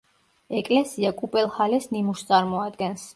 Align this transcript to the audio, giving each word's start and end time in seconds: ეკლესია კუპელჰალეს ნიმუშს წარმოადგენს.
ეკლესია 0.61 1.11
კუპელჰალეს 1.19 1.85
ნიმუშს 1.97 2.25
წარმოადგენს. 2.31 3.05